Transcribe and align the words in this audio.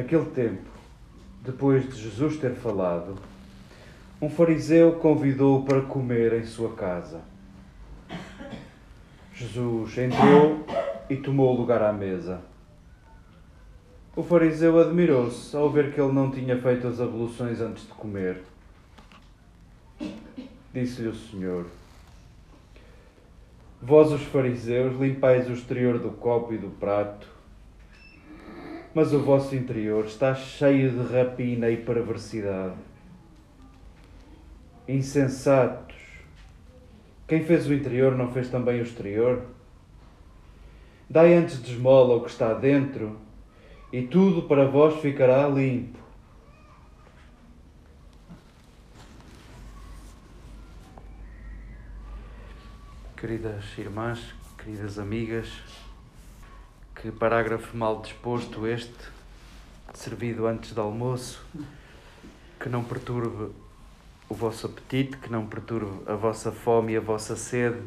Naquele 0.00 0.24
tempo, 0.30 0.70
depois 1.42 1.86
de 1.86 2.00
Jesus 2.00 2.38
ter 2.38 2.54
falado, 2.54 3.16
um 4.18 4.30
fariseu 4.30 4.92
convidou-o 4.92 5.62
para 5.62 5.82
comer 5.82 6.32
em 6.32 6.46
sua 6.46 6.72
casa. 6.74 7.20
Jesus 9.34 9.98
entrou 9.98 10.64
e 11.10 11.16
tomou 11.16 11.54
lugar 11.54 11.82
à 11.82 11.92
mesa. 11.92 12.40
O 14.16 14.22
fariseu 14.22 14.80
admirou-se 14.80 15.54
ao 15.54 15.68
ver 15.68 15.92
que 15.92 16.00
ele 16.00 16.14
não 16.14 16.30
tinha 16.30 16.56
feito 16.56 16.86
as 16.86 16.98
abluções 16.98 17.60
antes 17.60 17.86
de 17.86 17.92
comer. 17.92 18.40
Disse-lhe 20.72 21.08
o 21.08 21.14
Senhor: 21.14 21.66
Vós, 23.82 24.10
os 24.10 24.22
fariseus, 24.22 24.98
limpais 24.98 25.46
o 25.46 25.52
exterior 25.52 25.98
do 25.98 26.10
copo 26.12 26.54
e 26.54 26.56
do 26.56 26.70
prato, 26.70 27.39
mas 28.94 29.12
o 29.12 29.20
vosso 29.20 29.54
interior 29.54 30.04
está 30.04 30.34
cheio 30.34 30.90
de 30.90 31.12
rapina 31.12 31.70
e 31.70 31.76
perversidade. 31.76 32.74
Insensatos! 34.88 35.96
Quem 37.28 37.44
fez 37.44 37.68
o 37.68 37.74
interior 37.74 38.16
não 38.16 38.32
fez 38.32 38.48
também 38.48 38.80
o 38.80 38.82
exterior? 38.82 39.44
Dai 41.08 41.34
antes 41.34 41.62
de 41.62 41.72
esmola 41.72 42.16
o 42.16 42.24
que 42.24 42.30
está 42.30 42.52
dentro, 42.54 43.16
e 43.92 44.02
tudo 44.02 44.42
para 44.42 44.66
vós 44.66 45.00
ficará 45.00 45.46
limpo. 45.48 45.98
Queridas 53.16 53.64
irmãs, 53.78 54.34
queridas 54.56 54.98
amigas, 54.98 55.48
que 57.00 57.10
parágrafo 57.10 57.74
mal 57.74 58.02
disposto 58.02 58.66
este, 58.66 58.92
servido 59.94 60.46
antes 60.46 60.72
do 60.72 60.82
almoço, 60.82 61.42
que 62.60 62.68
não 62.68 62.84
perturbe 62.84 63.50
o 64.28 64.34
vosso 64.34 64.66
apetite, 64.66 65.16
que 65.16 65.32
não 65.32 65.46
perturbe 65.46 66.02
a 66.06 66.14
vossa 66.14 66.52
fome 66.52 66.92
e 66.92 66.98
a 66.98 67.00
vossa 67.00 67.36
sede 67.36 67.80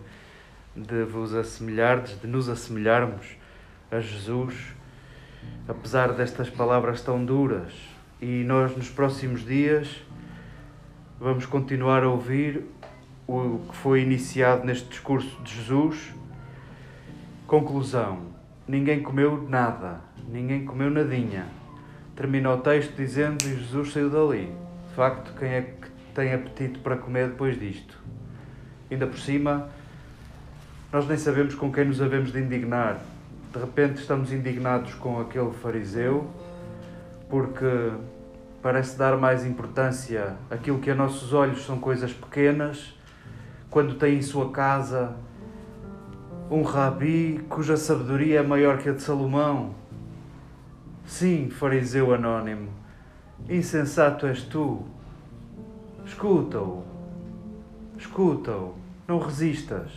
de 0.75 1.03
vos 1.03 1.35
assemelhardes, 1.35 2.19
de 2.19 2.25
nos 2.25 2.49
assemelharmos 2.49 3.37
a 3.91 3.99
Jesus, 3.99 4.55
apesar 5.67 6.11
destas 6.13 6.49
palavras 6.49 6.99
tão 7.01 7.23
duras. 7.23 7.71
E 8.19 8.43
nós, 8.43 8.75
nos 8.75 8.89
próximos 8.89 9.45
dias, 9.45 10.01
vamos 11.19 11.45
continuar 11.45 12.03
a 12.03 12.09
ouvir 12.09 12.65
o 13.27 13.59
que 13.69 13.75
foi 13.75 14.01
iniciado 14.01 14.65
neste 14.65 14.89
discurso 14.89 15.39
de 15.43 15.53
Jesus. 15.53 16.11
Conclusão: 17.45 18.32
ninguém 18.67 19.01
comeu 19.01 19.45
nada, 19.49 20.01
ninguém 20.27 20.65
comeu 20.65 20.89
nadinha. 20.89 21.45
Termina 22.15 22.53
o 22.53 22.57
texto 22.59 22.95
dizendo 22.95 23.43
e 23.45 23.55
Jesus 23.55 23.91
saiu 23.91 24.09
dali. 24.09 24.51
De 24.89 24.95
facto, 24.95 25.33
quem 25.37 25.49
é 25.49 25.61
que 25.61 25.89
tem 26.13 26.33
apetite 26.33 26.79
para 26.79 26.95
comer 26.95 27.29
depois 27.29 27.59
disto? 27.59 27.97
Ainda 28.91 29.07
por 29.07 29.17
cima, 29.17 29.69
nós 30.91 31.07
nem 31.07 31.17
sabemos 31.17 31.55
com 31.55 31.71
quem 31.71 31.85
nos 31.85 32.01
havemos 32.01 32.31
de 32.31 32.39
indignar. 32.39 32.99
De 33.51 33.59
repente 33.59 33.99
estamos 33.99 34.31
indignados 34.31 34.93
com 34.95 35.19
aquele 35.19 35.51
fariseu 35.51 36.29
porque 37.29 37.91
parece 38.61 38.97
dar 38.97 39.17
mais 39.17 39.45
importância 39.45 40.35
àquilo 40.49 40.79
que 40.79 40.91
a 40.91 40.95
nossos 40.95 41.33
olhos 41.33 41.65
são 41.65 41.79
coisas 41.79 42.13
pequenas, 42.13 42.97
quando 43.69 43.95
tem 43.95 44.19
em 44.19 44.21
sua 44.21 44.51
casa 44.51 45.15
um 46.53 46.61
rabi 46.61 47.43
cuja 47.49 47.75
sabedoria 47.75 48.41
é 48.41 48.43
maior 48.43 48.77
que 48.77 48.87
a 48.87 48.93
de 48.93 49.01
Salomão. 49.01 49.73
Sim, 51.03 51.49
fariseu 51.49 52.13
anónimo, 52.13 52.69
insensato 53.49 54.27
és 54.27 54.43
tu. 54.43 54.83
Escuta-o, 56.05 56.83
escuta-o, 57.97 58.75
não 59.07 59.17
resistas. 59.17 59.89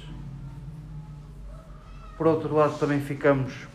Por 2.16 2.27
outro 2.27 2.55
lado, 2.55 2.78
também 2.78 3.00
ficamos 3.03 3.69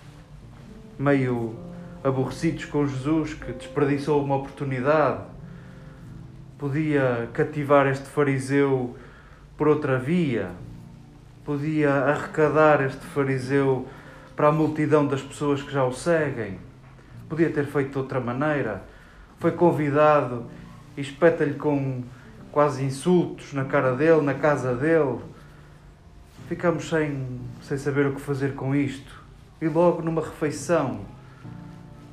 meio 0.98 1.56
aborrecidos 2.04 2.66
com 2.66 2.88
Jesus, 2.88 3.36
que 3.36 3.52
desperdiçou 3.54 4.24
uma 4.24 4.38
oportunidade. 4.38 5.22
Podia 6.58 7.30
cativar 7.32 7.86
este 7.86 8.08
fariseu 8.08 8.96
por 9.56 9.68
outra 9.68 10.00
via, 10.00 10.50
podia 11.44 11.92
arrecadar 11.92 12.82
este 12.86 13.06
fariseu 13.08 13.88
para 14.36 14.48
a 14.48 14.52
multidão 14.52 15.08
das 15.08 15.22
pessoas 15.22 15.62
que 15.62 15.72
já 15.72 15.84
o 15.84 15.94
seguem, 15.94 16.60
podia 17.30 17.50
ter 17.50 17.66
feito 17.66 17.92
de 17.92 17.98
outra 17.98 18.20
maneira. 18.20 18.84
Foi 19.40 19.52
convidado 19.52 20.46
e 20.96 21.02
espeta-lhe 21.02 21.56
com 21.56 22.04
quase 22.52 22.84
insultos 22.84 23.54
na 23.54 23.66
cara 23.66 23.96
dele, 23.96 24.22
na 24.22 24.34
casa 24.34 24.76
dele 24.76 25.20
ficamos 26.52 26.90
sem, 26.90 27.40
sem 27.62 27.78
saber 27.78 28.08
o 28.08 28.16
que 28.16 28.20
fazer 28.20 28.56
com 28.56 28.76
isto. 28.76 29.24
E 29.62 29.70
logo 29.70 30.02
numa 30.02 30.22
refeição, 30.22 31.00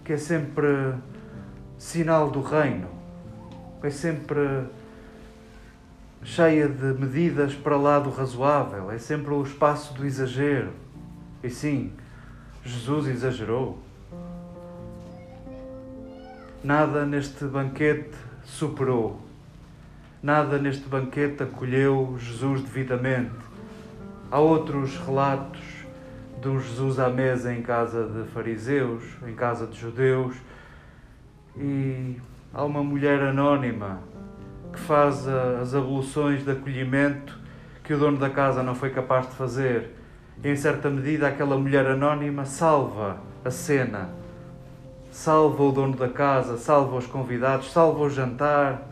que 0.04 0.12
é 0.12 0.16
sempre 0.16 0.94
sinal 1.76 2.30
do 2.30 2.40
reino, 2.40 2.88
é 3.82 3.90
sempre 3.90 4.38
cheia 6.22 6.68
de 6.68 6.98
medidas 6.98 7.54
para 7.54 7.76
lá 7.76 7.98
do 7.98 8.10
razoável, 8.10 8.90
é 8.90 8.98
sempre 8.98 9.32
o 9.32 9.42
espaço 9.42 9.94
do 9.94 10.04
exagero. 10.04 10.72
E 11.42 11.50
sim, 11.50 11.92
Jesus 12.64 13.06
exagerou. 13.06 13.78
Nada 16.62 17.06
neste 17.06 17.44
banquete 17.44 18.16
superou, 18.44 19.20
nada 20.22 20.58
neste 20.58 20.88
banquete 20.88 21.42
acolheu 21.42 22.16
Jesus 22.18 22.62
devidamente 22.62 23.48
Há 24.30 24.40
outros 24.40 24.94
relatos 24.98 25.62
de 26.42 26.48
um 26.48 26.60
Jesus 26.60 26.98
à 26.98 27.08
mesa 27.08 27.50
em 27.50 27.62
casa 27.62 28.04
de 28.04 28.28
fariseus, 28.28 29.02
em 29.26 29.34
casa 29.34 29.66
de 29.66 29.80
judeus, 29.80 30.36
e 31.56 32.20
há 32.52 32.62
uma 32.62 32.84
mulher 32.84 33.22
anónima 33.22 34.00
que 34.72 34.78
faz 34.78 35.26
as 35.26 35.74
abluções 35.74 36.44
de 36.44 36.50
acolhimento 36.50 37.38
que 37.82 37.94
o 37.94 37.98
dono 37.98 38.18
da 38.18 38.28
casa 38.28 38.62
não 38.62 38.74
foi 38.74 38.90
capaz 38.90 39.28
de 39.28 39.34
fazer. 39.34 39.96
Em 40.44 40.54
certa 40.54 40.90
medida, 40.90 41.26
aquela 41.26 41.56
mulher 41.56 41.86
anónima 41.86 42.44
salva 42.44 43.18
a 43.44 43.50
cena, 43.50 44.10
salva 45.10 45.62
o 45.62 45.72
dono 45.72 45.96
da 45.96 46.08
casa, 46.08 46.56
salva 46.58 46.96
os 46.96 47.06
convidados, 47.06 47.72
salva 47.72 48.00
o 48.00 48.10
jantar, 48.10 48.88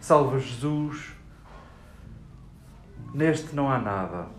salva 0.00 0.38
Jesus. 0.38 1.12
Neste 3.12 3.54
não 3.54 3.70
há 3.70 3.78
nada 3.78 4.38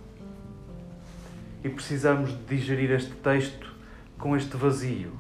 e 1.64 1.70
precisamos 1.70 2.32
de 2.32 2.56
digerir 2.56 2.92
este 2.92 3.12
texto 3.12 3.74
com 4.18 4.36
este 4.36 4.56
vazio. 4.56 5.12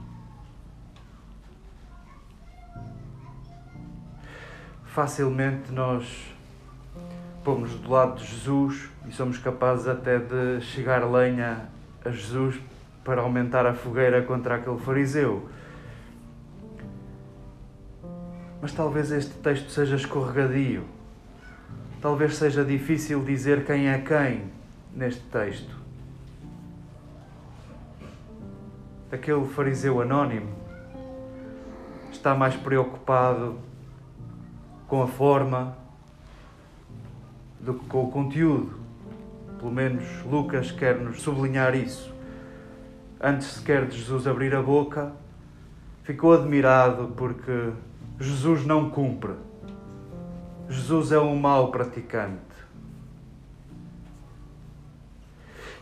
Facilmente 4.93 5.71
nós 5.71 6.33
pomos 7.43 7.71
do 7.71 7.89
lado 7.89 8.19
de 8.19 8.25
Jesus 8.25 8.89
e 9.07 9.11
somos 9.11 9.37
capazes 9.37 9.87
até 9.87 10.19
de 10.19 10.61
chegar 10.61 11.09
lenha 11.09 11.69
a 12.03 12.09
Jesus 12.09 12.59
para 13.03 13.21
aumentar 13.21 13.65
a 13.65 13.73
fogueira 13.73 14.21
contra 14.21 14.55
aquele 14.55 14.77
fariseu. 14.77 15.49
Mas 18.61 18.73
talvez 18.73 19.11
este 19.11 19.33
texto 19.35 19.69
seja 19.69 19.95
escorregadio. 19.95 20.83
Talvez 22.01 22.35
seja 22.35 22.63
difícil 22.63 23.23
dizer 23.23 23.65
quem 23.65 23.87
é 23.87 23.97
quem 23.99 24.51
neste 24.93 25.21
texto. 25.23 25.79
aquele 29.11 29.45
fariseu 29.47 30.01
anónimo 30.01 30.49
está 32.11 32.35
mais 32.35 32.55
preocupado 32.55 33.57
com 34.89 35.03
a 35.03 35.07
forma 35.07 35.77
do 37.59 37.75
que 37.75 37.85
com 37.85 38.05
o 38.05 38.11
conteúdo. 38.11 38.79
Pelo 39.59 39.71
menos 39.71 40.03
Lucas 40.25 40.71
quer 40.71 40.99
nos 40.99 41.21
sublinhar 41.21 41.75
isso. 41.75 42.11
Antes 43.21 43.47
sequer 43.47 43.85
de 43.85 43.97
Jesus 43.97 44.25
abrir 44.25 44.55
a 44.55 44.61
boca, 44.61 45.13
ficou 46.03 46.33
admirado 46.33 47.13
porque 47.15 47.71
Jesus 48.19 48.65
não 48.65 48.89
cumpre. 48.89 49.33
Jesus 50.67 51.11
é 51.11 51.19
um 51.19 51.35
mau 51.35 51.69
praticante. 51.69 52.39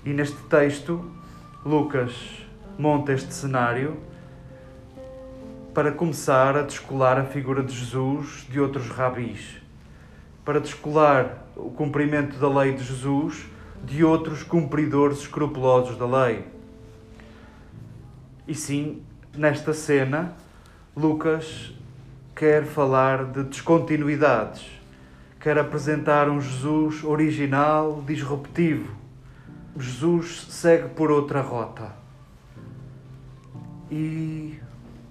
E 0.04 0.10
neste 0.12 0.38
texto, 0.44 1.10
Lucas 1.66 2.46
monta 2.78 3.14
este 3.14 3.34
cenário 3.34 3.98
para 5.78 5.92
começar 5.92 6.58
a 6.58 6.64
descolar 6.64 7.20
a 7.20 7.24
figura 7.24 7.62
de 7.62 7.72
Jesus 7.72 8.48
de 8.50 8.60
outros 8.60 8.90
rabis, 8.90 9.62
para 10.44 10.60
descolar 10.60 11.46
o 11.56 11.70
cumprimento 11.70 12.40
da 12.40 12.50
lei 12.50 12.74
de 12.74 12.84
Jesus 12.84 13.46
de 13.86 14.04
outros 14.04 14.42
cumpridores 14.42 15.20
escrupulosos 15.20 15.96
da 15.96 16.08
lei. 16.08 16.48
E 18.48 18.56
sim, 18.56 19.04
nesta 19.36 19.72
cena, 19.72 20.34
Lucas 20.96 21.72
quer 22.36 22.66
falar 22.66 23.26
de 23.26 23.44
descontinuidades, 23.44 24.66
quer 25.40 25.60
apresentar 25.60 26.28
um 26.28 26.42
Jesus 26.42 27.04
original, 27.04 28.04
disruptivo. 28.04 28.96
Jesus 29.78 30.48
segue 30.50 30.90
por 30.90 31.12
outra 31.12 31.40
rota. 31.40 31.94
E, 33.92 34.60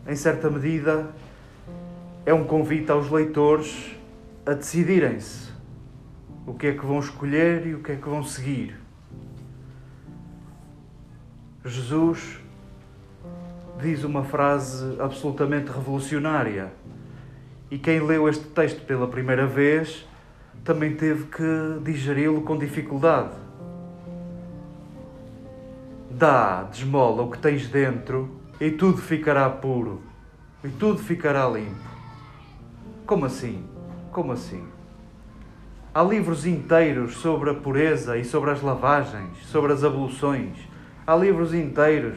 em 0.09 0.15
certa 0.15 0.49
medida, 0.49 1.09
é 2.25 2.33
um 2.33 2.45
convite 2.45 2.91
aos 2.91 3.11
leitores 3.11 3.97
a 4.45 4.53
decidirem-se 4.53 5.51
o 6.47 6.55
que 6.55 6.69
é 6.69 6.73
que 6.73 6.87
vão 6.87 7.01
escolher 7.01 7.67
e 7.67 7.75
o 7.75 7.83
que 7.83 7.93
é 7.93 7.97
que 7.97 8.09
vão 8.09 8.23
seguir. 8.23 8.79
Jesus 11.65 12.41
diz 13.81 14.05
uma 14.05 14.25
frase 14.25 14.97
absolutamente 15.01 15.71
revolucionária. 15.71 16.73
E 17.69 17.77
quem 17.79 18.01
leu 18.01 18.29
este 18.29 18.45
texto 18.45 18.87
pela 18.87 19.09
primeira 19.09 19.47
vez 19.47 20.07
também 20.65 20.95
teve 20.95 21.25
que 21.25 21.81
digeri-lo 21.83 22.43
com 22.43 22.57
dificuldade. 22.57 23.35
Dá, 26.11 26.63
desmola 26.63 27.23
o 27.23 27.31
que 27.31 27.39
tens 27.39 27.69
dentro 27.69 28.31
e 28.61 28.71
tudo 28.71 28.99
ficará 28.99 29.49
puro 29.51 30.01
e 30.65 30.69
tudo 30.69 30.99
ficará 30.99 31.47
limpo. 31.47 31.77
Como 33.05 33.27
assim? 33.27 33.65
Como 34.11 34.33
assim? 34.33 34.65
Há 35.95 36.03
livros 36.03 36.47
inteiros 36.47 37.17
sobre 37.19 37.51
a 37.51 37.55
pureza 37.55 38.17
e 38.17 38.25
sobre 38.25 38.51
as 38.51 38.63
lavagens, 38.63 39.37
sobre 39.47 39.73
as 39.73 39.85
abluções. 39.85 40.57
Há 41.07 41.15
livros 41.15 41.53
inteiros 41.53 42.17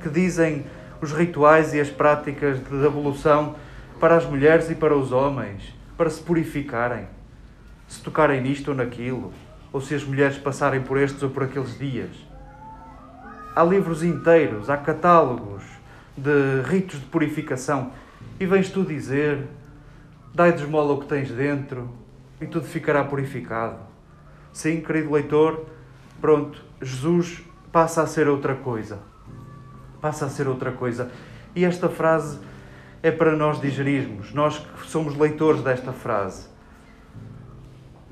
que 0.00 0.08
dizem 0.08 0.64
os 1.00 1.12
rituais 1.12 1.72
e 1.72 1.80
as 1.80 1.88
práticas 1.88 2.58
de 2.60 2.86
ablução 2.86 3.56
para 3.98 4.16
as 4.16 4.24
mulheres 4.24 4.70
e 4.70 4.74
para 4.74 4.96
os 4.96 5.12
homens, 5.12 5.74
para 5.96 6.10
se 6.10 6.22
purificarem, 6.22 7.06
se 7.88 8.02
tocarem 8.02 8.40
nisto 8.40 8.68
ou 8.68 8.74
naquilo, 8.74 9.32
ou 9.72 9.80
se 9.80 9.94
as 9.94 10.04
mulheres 10.04 10.38
passarem 10.38 10.82
por 10.82 10.98
estes 10.98 11.22
ou 11.22 11.30
por 11.30 11.44
aqueles 11.44 11.78
dias. 11.78 12.10
Há 13.54 13.64
livros 13.64 14.02
inteiros, 14.02 14.70
há 14.70 14.76
catálogos 14.76 15.69
de 16.22 16.62
ritos 16.68 17.00
de 17.00 17.06
purificação, 17.06 17.92
e 18.38 18.46
vens 18.46 18.70
tu 18.70 18.84
dizer: 18.84 19.46
dai 20.34 20.52
de 20.52 20.62
esmola 20.62 20.92
o 20.92 21.00
que 21.00 21.06
tens 21.06 21.30
dentro 21.30 21.90
e 22.40 22.46
tudo 22.46 22.66
ficará 22.66 23.04
purificado. 23.04 23.78
Sim, 24.52 24.80
querido 24.80 25.12
leitor, 25.12 25.66
pronto, 26.20 26.62
Jesus 26.80 27.42
passa 27.72 28.02
a 28.02 28.06
ser 28.06 28.28
outra 28.28 28.54
coisa 28.54 29.10
passa 30.00 30.26
a 30.26 30.28
ser 30.28 30.48
outra 30.48 30.72
coisa. 30.72 31.10
E 31.54 31.64
esta 31.64 31.88
frase 31.88 32.38
é 33.02 33.10
para 33.10 33.36
nós 33.36 33.60
digerirmos, 33.60 34.32
nós 34.32 34.58
que 34.58 34.86
somos 34.86 35.16
leitores 35.16 35.62
desta 35.62 35.92
frase. 35.92 36.48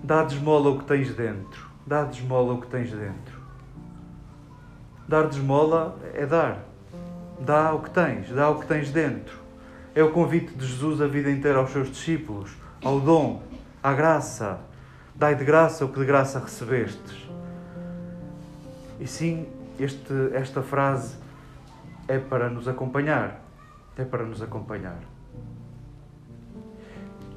Dá 0.02 0.22
desmola 0.22 0.70
o 0.70 0.78
que 0.78 0.84
tens 0.84 1.14
dentro. 1.14 1.68
Dá 1.86 2.04
desmola 2.04 2.54
o 2.54 2.60
que 2.60 2.66
tens 2.68 2.90
dentro. 2.90 3.38
Dar 5.08 5.26
desmola 5.26 5.98
é 6.14 6.26
dar. 6.26 6.67
Dá 7.40 7.72
o 7.72 7.80
que 7.80 7.90
tens, 7.90 8.30
dá 8.30 8.50
o 8.50 8.60
que 8.60 8.66
tens 8.66 8.90
dentro. 8.90 9.38
É 9.94 10.02
o 10.02 10.10
convite 10.12 10.54
de 10.54 10.66
Jesus 10.66 11.00
a 11.00 11.06
vida 11.06 11.30
inteira 11.30 11.58
aos 11.58 11.70
seus 11.70 11.90
discípulos, 11.90 12.50
ao 12.84 13.00
dom, 13.00 13.42
à 13.82 13.92
graça. 13.92 14.60
Dai 15.14 15.34
de 15.34 15.44
graça 15.44 15.84
o 15.84 15.88
que 15.88 15.98
de 15.98 16.06
graça 16.06 16.38
recebestes. 16.38 17.28
E 19.00 19.06
sim, 19.06 19.46
este, 19.78 20.12
esta 20.32 20.62
frase 20.62 21.16
é 22.06 22.18
para 22.18 22.48
nos 22.48 22.68
acompanhar. 22.68 23.40
É 23.96 24.04
para 24.04 24.24
nos 24.24 24.42
acompanhar. 24.42 24.98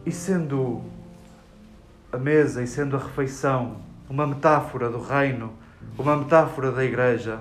E 0.06 0.12
sendo 0.12 0.82
a 2.12 2.18
mesa 2.18 2.62
e 2.64 2.68
sendo 2.68 2.96
a 2.96 3.00
refeição 3.00 3.78
uma 4.10 4.28
metáfora 4.28 4.90
do 4.90 5.02
reino, 5.02 5.54
uma 5.98 6.18
metáfora 6.18 6.72
da 6.72 6.84
igreja, 6.84 7.40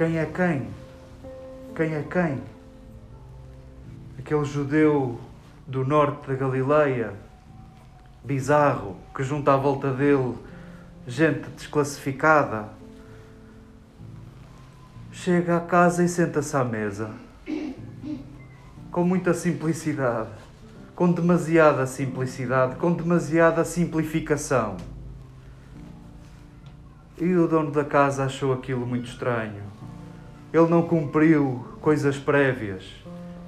quem 0.00 0.16
é 0.16 0.24
quem? 0.24 0.66
Quem 1.76 1.94
é 1.94 2.02
quem? 2.02 2.42
Aquele 4.18 4.46
judeu 4.46 5.20
do 5.66 5.84
norte 5.84 6.26
da 6.26 6.34
Galileia, 6.34 7.12
bizarro, 8.24 8.96
que 9.14 9.22
junta 9.22 9.52
à 9.52 9.58
volta 9.58 9.92
dele 9.92 10.38
gente 11.06 11.50
desclassificada, 11.50 12.70
chega 15.12 15.58
a 15.58 15.60
casa 15.60 16.02
e 16.02 16.08
senta-se 16.08 16.56
à 16.56 16.64
mesa. 16.64 17.10
Com 18.90 19.04
muita 19.04 19.34
simplicidade, 19.34 20.30
com 20.96 21.12
demasiada 21.12 21.86
simplicidade, 21.86 22.76
com 22.76 22.90
demasiada 22.90 23.66
simplificação. 23.66 24.78
E 27.18 27.34
o 27.34 27.46
dono 27.46 27.70
da 27.70 27.84
casa 27.84 28.24
achou 28.24 28.54
aquilo 28.54 28.86
muito 28.86 29.06
estranho. 29.06 29.68
Ele 30.52 30.68
não 30.68 30.82
cumpriu 30.82 31.64
coisas 31.80 32.18
prévias. 32.18 32.84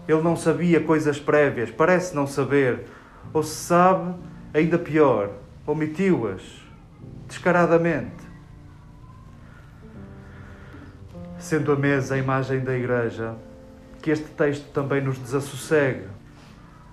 Ele 0.06 0.22
não 0.22 0.36
sabia 0.36 0.80
coisas 0.80 1.18
prévias, 1.18 1.70
parece 1.70 2.14
não 2.14 2.26
saber. 2.26 2.86
Ou 3.32 3.42
se 3.42 3.54
sabe, 3.54 4.14
ainda 4.52 4.78
pior, 4.78 5.30
omitiu-as 5.66 6.42
descaradamente 7.28 8.22
sendo 11.42 11.72
a 11.72 11.76
mesa 11.76 12.14
a 12.14 12.18
imagem 12.18 12.60
da 12.60 12.72
Igreja, 12.76 13.34
que 14.00 14.12
este 14.12 14.26
texto 14.26 14.70
também 14.72 15.00
nos 15.00 15.18
desassossegue. 15.18 16.06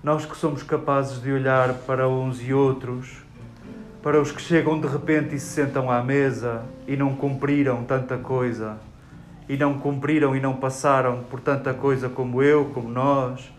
Nós 0.04 0.26
que 0.26 0.36
somos 0.36 0.64
capazes 0.64 1.22
de 1.22 1.32
olhar 1.32 1.72
para 1.86 2.10
uns 2.10 2.42
e 2.42 2.52
outros, 2.52 3.24
para 4.02 4.20
os 4.20 4.32
que 4.32 4.42
chegam 4.42 4.80
de 4.80 4.88
repente 4.88 5.36
e 5.36 5.40
se 5.40 5.46
sentam 5.46 5.92
à 5.92 6.04
mesa 6.04 6.64
e 6.88 6.98
não 6.98 7.16
cumpriram 7.16 7.84
tanta 7.84 8.18
coisa, 8.18 8.78
e 9.50 9.58
não 9.58 9.80
cumpriram 9.80 10.36
e 10.36 10.40
não 10.40 10.56
passaram 10.56 11.24
por 11.24 11.40
tanta 11.40 11.74
coisa 11.74 12.08
como 12.08 12.44
eu, 12.44 12.66
como 12.66 12.88
nós, 12.88 13.52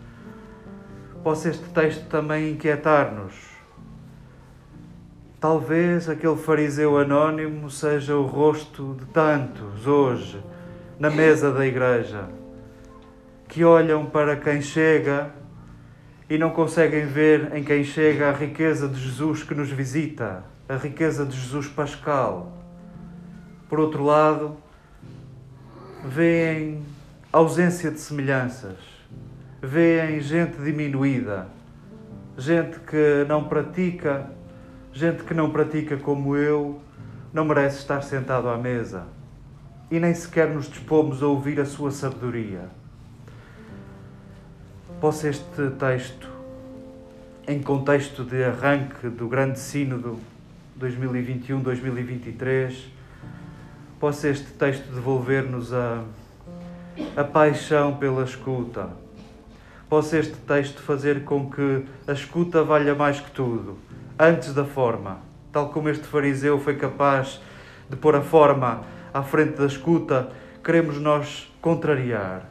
possa 1.21 1.49
este 1.49 1.65
texto 1.69 2.07
também 2.07 2.51
inquietar-nos. 2.51 3.35
Talvez 5.37 6.07
aquele 6.07 6.37
fariseu 6.37 6.97
anónimo 6.97 7.69
seja 7.69 8.15
o 8.15 8.25
rosto 8.25 8.95
de 8.97 9.05
tantos 9.07 9.85
hoje 9.85 10.41
na 10.97 11.09
mesa 11.09 11.51
da 11.51 11.65
igreja, 11.65 12.29
que 13.49 13.65
olham 13.65 14.05
para 14.05 14.37
quem 14.37 14.61
chega 14.61 15.31
e 16.29 16.37
não 16.37 16.51
conseguem 16.51 17.05
ver 17.05 17.53
em 17.53 17.63
quem 17.63 17.83
chega 17.83 18.29
a 18.29 18.31
riqueza 18.31 18.87
de 18.87 18.97
Jesus 18.97 19.43
que 19.43 19.53
nos 19.53 19.69
visita, 19.69 20.45
a 20.69 20.75
riqueza 20.75 21.25
de 21.25 21.35
Jesus 21.35 21.67
pascal. 21.67 22.57
Por 23.67 23.79
outro 23.79 24.03
lado, 24.03 24.55
veem 26.03 26.83
ausência 27.31 27.91
de 27.91 27.99
semelhanças, 27.99 28.77
veem 29.61 30.19
gente 30.19 30.57
diminuída, 30.57 31.47
gente 32.37 32.79
que 32.79 33.25
não 33.27 33.43
pratica, 33.43 34.29
gente 34.91 35.23
que 35.23 35.33
não 35.33 35.51
pratica 35.51 35.97
como 35.97 36.35
eu, 36.35 36.81
não 37.31 37.45
merece 37.45 37.77
estar 37.77 38.01
sentado 38.01 38.49
à 38.49 38.57
mesa 38.57 39.05
e 39.89 39.99
nem 39.99 40.13
sequer 40.13 40.49
nos 40.49 40.67
dispomos 40.67 41.21
a 41.21 41.27
ouvir 41.27 41.59
a 41.59 41.65
sua 41.65 41.91
sabedoria. 41.91 42.69
Possa 44.99 45.29
este 45.29 45.69
texto, 45.79 46.29
em 47.47 47.61
contexto 47.61 48.23
de 48.23 48.43
arranque 48.43 49.09
do 49.09 49.27
Grande 49.27 49.59
Sínodo 49.59 50.19
2021-2023, 50.79 53.00
possa 54.01 54.29
este 54.29 54.47
texto 54.53 54.91
devolver-nos 54.91 55.71
a, 55.71 56.03
a 57.15 57.23
paixão 57.23 57.97
pela 57.97 58.23
escuta. 58.23 58.89
Possa 59.87 60.17
este 60.17 60.37
texto 60.37 60.81
fazer 60.81 61.23
com 61.23 61.47
que 61.51 61.85
a 62.07 62.11
escuta 62.11 62.63
valha 62.63 62.95
mais 62.95 63.19
que 63.19 63.29
tudo, 63.29 63.77
antes 64.17 64.55
da 64.55 64.65
forma, 64.65 65.19
tal 65.51 65.69
como 65.69 65.87
este 65.87 66.07
fariseu 66.07 66.59
foi 66.59 66.77
capaz 66.77 67.39
de 67.87 67.95
pôr 67.95 68.15
a 68.15 68.21
forma 68.21 68.81
à 69.13 69.21
frente 69.21 69.57
da 69.57 69.67
escuta, 69.67 70.31
queremos 70.63 70.97
nós 70.97 71.53
contrariar. 71.61 72.49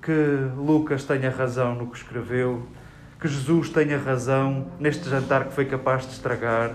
Que 0.00 0.48
Lucas 0.56 1.04
tenha 1.04 1.28
razão 1.28 1.74
no 1.74 1.88
que 1.88 1.98
escreveu, 1.98 2.66
que 3.20 3.28
Jesus 3.28 3.68
tenha 3.68 3.98
razão 3.98 4.68
neste 4.80 5.10
jantar 5.10 5.44
que 5.44 5.52
foi 5.52 5.66
capaz 5.66 6.06
de 6.06 6.12
estragar. 6.12 6.70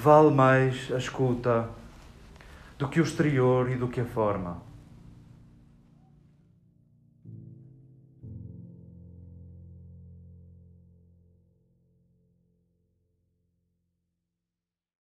Vale 0.00 0.30
mais 0.30 0.92
a 0.92 0.96
escuta 0.96 1.68
do 2.78 2.86
que 2.88 3.00
o 3.00 3.02
exterior 3.02 3.68
e 3.68 3.74
do 3.74 3.88
que 3.88 4.00
a 4.00 4.04
forma. 4.04 4.67